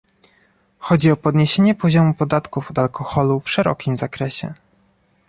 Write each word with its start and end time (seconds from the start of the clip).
chodzi 0.79 1.11
o 1.11 1.17
podniesienie 1.17 1.75
poziomu 1.75 2.13
podatków 2.13 2.71
od 2.71 2.79
alkoholu 2.79 3.39
w 3.39 3.49
szerokim 3.49 3.97
zakresie 3.97 4.53